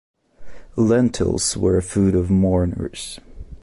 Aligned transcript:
Lentils 0.77 1.55
were 1.55 1.77
a 1.77 1.83
food 1.83 2.15
of 2.15 2.31
mourners. 2.31 3.19